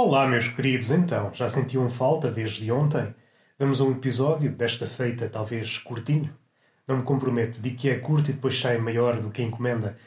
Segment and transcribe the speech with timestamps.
[0.00, 3.12] Olá, meus queridos, então, já sentiam falta desde ontem?
[3.58, 6.32] Vamos a um episódio desta feita, talvez curtinho?
[6.86, 9.98] Não me comprometo, digo que é curto e depois sai maior do que a encomenda.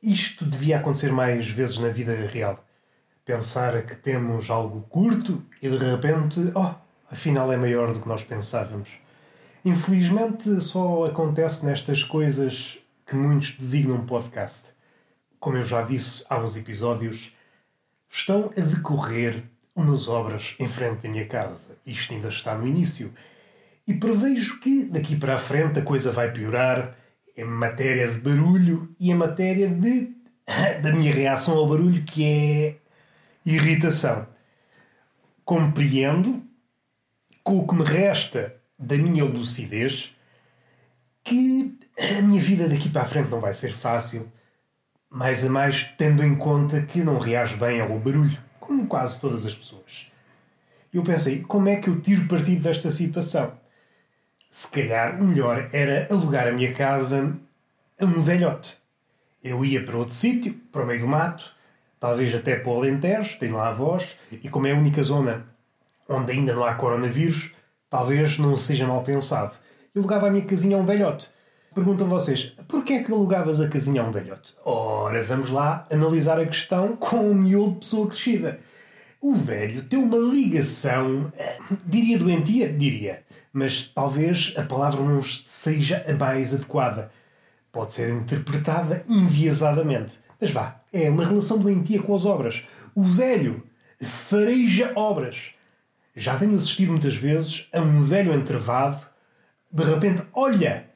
[0.00, 2.64] Isto devia acontecer mais vezes na vida real.
[3.24, 6.74] Pensar que temos algo curto e de repente, oh,
[7.10, 8.90] afinal é maior do que nós pensávamos.
[9.64, 14.66] Infelizmente só acontece nestas coisas que muitos designam podcast.
[15.40, 17.34] Como eu já disse há uns episódios,
[18.12, 19.42] estão a decorrer
[19.74, 21.78] umas obras em frente da minha casa.
[21.84, 23.12] Isto ainda está no início.
[23.88, 26.94] E prevejo que daqui para a frente a coisa vai piorar
[27.34, 30.12] em matéria de barulho e em matéria de
[30.82, 32.76] da minha reação ao barulho, que é
[33.46, 34.26] irritação.
[35.44, 36.42] Compreendo,
[37.42, 40.14] com o que me resta da minha lucidez,
[41.24, 44.30] que a minha vida daqui para a frente não vai ser fácil
[45.12, 49.44] mais a mais tendo em conta que não reage bem ao barulho, como quase todas
[49.44, 50.10] as pessoas.
[50.92, 53.52] Eu pensei, como é que eu tiro partido desta situação?
[54.50, 57.36] Se calhar o melhor era alugar a minha casa
[58.00, 58.76] a um velhote.
[59.44, 61.44] Eu ia para outro sítio, para o meio do mato,
[62.00, 65.44] talvez até para o Alentejo, tenho lá avós, e como é a única zona
[66.08, 67.50] onde ainda não há coronavírus,
[67.90, 69.54] talvez não seja mal pensado.
[69.94, 71.28] Eu alugava a minha casinha a um velhote
[71.74, 74.54] Perguntam vocês, porquê é que alugavas a casinha a um velhote?
[74.62, 78.60] Ora, vamos lá analisar a questão com um miolo de pessoa crescida.
[79.18, 82.70] O velho tem uma ligação, eh, diria doentia?
[82.70, 83.22] Diria.
[83.52, 87.10] Mas talvez a palavra não seja a mais adequada.
[87.70, 90.18] Pode ser interpretada enviesadamente.
[90.38, 92.62] Mas vá, é uma relação doentia com as obras.
[92.94, 93.62] O velho
[94.02, 95.52] fareja obras.
[96.14, 99.00] Já tenho assistido muitas vezes a um velho entrevado,
[99.70, 100.91] de repente, olha,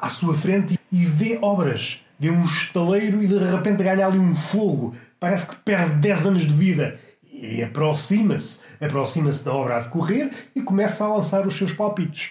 [0.00, 2.02] à sua frente e vê obras.
[2.18, 4.94] Vê um estaleiro e de repente ganha ali um fogo.
[5.20, 6.98] Parece que perde 10 anos de vida.
[7.30, 12.30] E aproxima-se, aproxima-se da obra a decorrer e começa a lançar os seus palpites.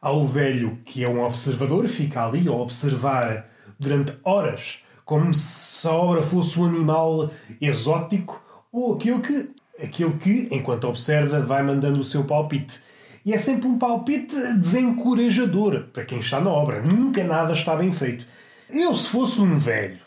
[0.00, 3.46] Há o velho que é um observador, fica ali a observar
[3.78, 9.50] durante horas, como se a obra fosse um animal exótico ou aquele que,
[9.82, 12.80] aquele que enquanto observa, vai mandando o seu palpite.
[13.26, 16.80] E é sempre um palpite desencorajador para quem está na obra.
[16.80, 18.24] Nunca nada está bem feito.
[18.70, 19.98] Eu, se fosse um velho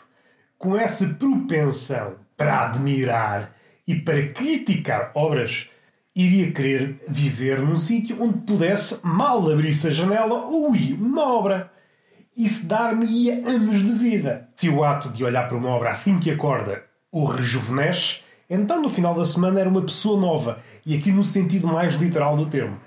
[0.56, 3.54] com essa propensão para admirar
[3.86, 5.68] e para criticar obras,
[6.16, 11.70] iria querer viver num sítio onde pudesse mal abrir-se a janela, ui, uma obra.
[12.34, 14.48] Isso dar-me-ia anos de vida.
[14.56, 18.88] Se o ato de olhar para uma obra assim que acorda o rejuvenesce, então no
[18.88, 22.80] final da semana era uma pessoa nova, e aqui no sentido mais literal do termo.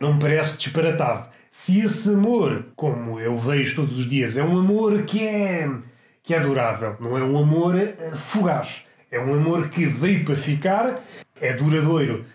[0.00, 1.26] Não me parece disparatado.
[1.50, 5.68] Se esse amor, como eu vejo todos os dias, é um amor que é,
[6.22, 8.82] que é durável, não é um amor eh, fugaz.
[9.10, 11.02] É um amor que veio para ficar,
[11.40, 12.26] é duradouro.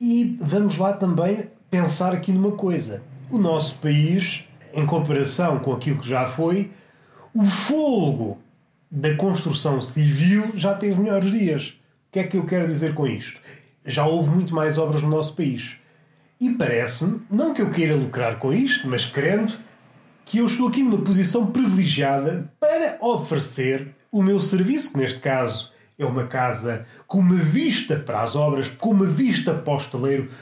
[0.00, 3.02] E vamos lá também pensar aqui numa coisa.
[3.30, 6.70] O nosso país, em comparação com aquilo que já foi,
[7.34, 8.38] o fogo
[8.90, 11.68] da construção civil já teve melhores dias.
[12.08, 13.40] O que é que eu quero dizer com isto?
[13.86, 15.78] Já houve muito mais obras no nosso país.
[16.42, 19.54] E parece-me, não que eu queira lucrar com isto, mas querendo,
[20.24, 25.70] que eu estou aqui numa posição privilegiada para oferecer o meu serviço, que neste caso
[25.96, 30.32] é uma casa com uma vista para as obras, com uma vista para o estaleiro,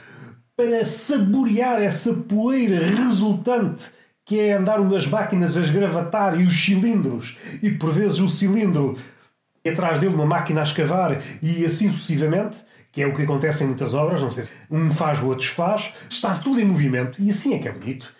[0.57, 3.83] para saborear essa poeira resultante
[4.25, 8.97] que é andar umas máquinas a esgravatar e os cilindros, e por vezes o cilindro
[9.63, 12.57] atrás dele uma máquina a escavar e assim sucessivamente
[12.91, 15.93] que é o que acontece em muitas obras, não sei, um faz, o outro desfaz,
[16.09, 18.11] está tudo em movimento e assim é que é bonito.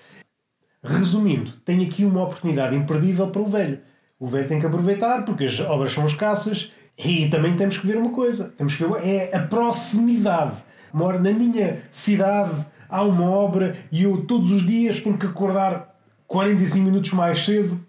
[0.83, 3.79] Resumindo, tenho aqui uma oportunidade imperdível para o velho.
[4.19, 7.97] O velho tem que aproveitar porque as obras são escassas e também temos que ver
[7.97, 10.57] uma coisa: temos que ver é a proximidade.
[10.93, 12.53] Moro na minha cidade,
[12.89, 15.95] há uma obra e eu todos os dias tenho que acordar
[16.27, 17.79] 45 minutos mais cedo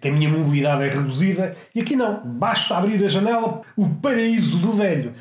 [0.00, 4.58] que a minha mobilidade é reduzida e aqui não, basta abrir a janela, o paraíso
[4.58, 5.12] do velho.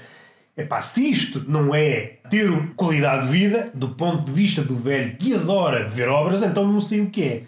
[0.57, 5.17] Epá, se isto não é ter qualidade de vida, do ponto de vista do velho
[5.17, 7.43] que adora ver obras, então não sei o que é.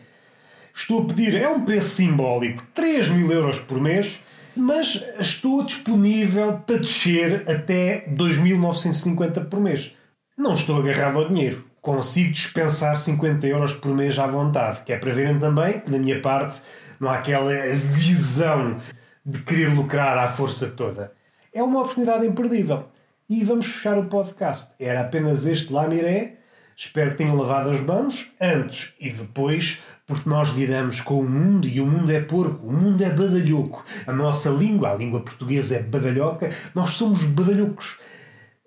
[0.75, 4.19] Estou a pedir, é um preço simbólico, 3 mil euros por mês,
[4.57, 9.93] mas estou disponível para descer até 2.950 por mês.
[10.37, 11.65] Não estou agarrado ao dinheiro.
[11.79, 15.97] Consigo dispensar 50 euros por mês à vontade, que é para verem também que, da
[15.97, 16.59] minha parte,
[16.99, 18.81] não há aquela visão
[19.25, 21.13] de querer lucrar à força toda.
[21.53, 22.89] É uma oportunidade imperdível.
[23.29, 24.71] E vamos fechar o podcast.
[24.79, 26.37] Era apenas este Lamiré.
[26.77, 31.67] Espero que tenham lavado as mãos antes e depois, porque nós lidamos com o mundo
[31.67, 33.83] e o mundo é porco, o mundo é badalhoco.
[34.05, 37.99] A nossa língua, a língua portuguesa é badalhoca, nós somos badalhocos.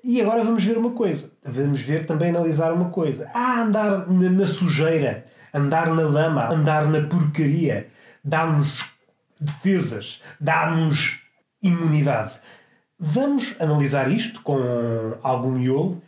[0.05, 1.33] E agora vamos ver uma coisa.
[1.43, 3.31] Vamos ver também analisar uma coisa.
[3.33, 5.25] Ah, andar na, na sujeira,
[5.55, 7.89] andar na lama, andar na porcaria,
[8.23, 8.85] dá-nos
[9.41, 11.19] defesas, dá-nos
[11.63, 12.33] imunidade.
[13.03, 14.59] Vamos analisar isto com
[15.23, 16.03] algum miolo.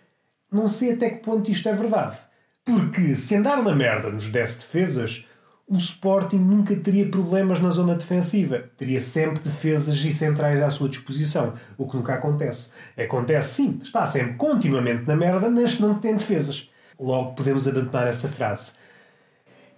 [0.52, 2.18] Não sei até que ponto isto é verdade.
[2.66, 5.26] Porque se andar na merda nos desse defesas,
[5.66, 8.64] o Sporting nunca teria problemas na zona defensiva.
[8.76, 11.54] Teria sempre defesas e centrais à sua disposição.
[11.78, 12.70] O que nunca acontece.
[12.94, 16.68] Acontece sim, está sempre continuamente na merda, mas não tem defesas.
[17.00, 18.72] Logo podemos abandonar essa frase.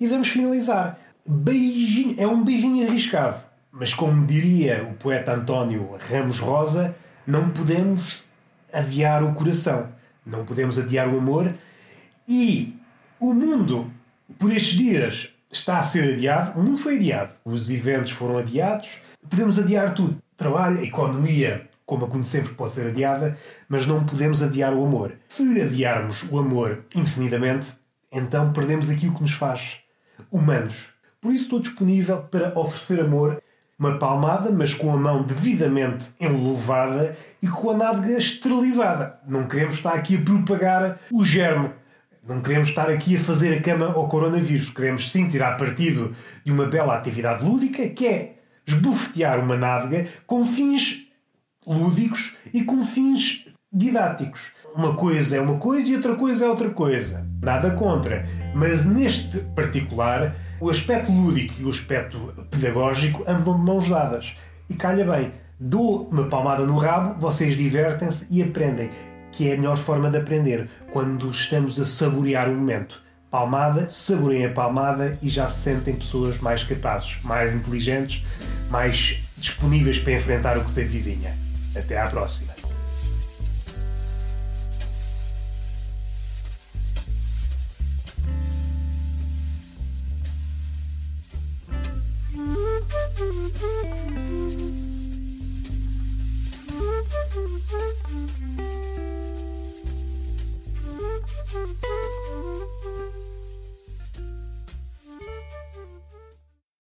[0.01, 0.99] E vamos finalizar.
[1.25, 3.41] Beijinho, é um beijinho arriscado.
[3.77, 6.95] Mas como diria o poeta António Ramos Rosa,
[7.27, 8.23] não podemos
[8.73, 9.89] adiar o coração.
[10.25, 11.53] Não podemos adiar o amor.
[12.29, 12.79] E
[13.19, 13.91] o mundo,
[14.39, 16.57] por estes dias, está a ser adiado.
[16.57, 17.33] O mundo foi adiado.
[17.45, 18.89] Os eventos foram adiados.
[19.29, 20.23] Podemos adiar tudo.
[20.37, 23.37] Trabalho, economia, como a conhecemos, pode ser adiada,
[23.69, 25.15] mas não podemos adiar o amor.
[25.27, 27.73] Se adiarmos o amor indefinidamente,
[28.13, 29.79] então perdemos aquilo que nos faz
[30.31, 30.95] humanos.
[31.21, 33.43] Por isso estou disponível para oferecer amor,
[33.87, 39.19] uma palmada, mas com a mão devidamente enluvada e com a nádega esterilizada.
[39.27, 41.71] Não queremos estar aqui a propagar o germe
[42.27, 44.71] não queremos estar aqui a fazer a cama ao coronavírus.
[44.71, 48.37] Queremos sim tirar partido de uma bela atividade lúdica que é
[48.67, 51.07] esbufetear uma nádega com fins
[51.67, 54.53] lúdicos e com fins didáticos.
[54.75, 57.27] Uma coisa é uma coisa e outra coisa é outra coisa.
[57.43, 58.27] Nada contra.
[58.55, 62.19] Mas neste particular, o aspecto lúdico e o aspecto
[62.51, 64.35] pedagógico andam de mãos dadas.
[64.69, 68.91] E calha bem, dou uma palmada no rabo, vocês divertem-se e aprendem
[69.37, 73.03] que é a melhor forma de aprender, quando estamos a saborear o momento.
[73.31, 78.25] Palmada, saboreiem a palmada e já se sentem pessoas mais capazes, mais inteligentes,
[78.71, 81.35] mais disponíveis para enfrentar o que se avizinha.
[81.75, 82.64] Até à próxima.